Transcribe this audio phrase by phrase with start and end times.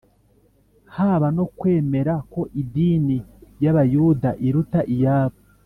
[0.95, 3.17] haba no kwemera ko idini
[3.63, 5.37] y’Abayuda iruta iyabo